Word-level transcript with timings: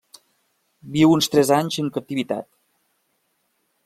Viu 0.95 1.11
uns 1.17 1.29
tres 1.35 1.51
anys 1.59 1.77
en 1.83 1.91
captivitat. 1.99 2.47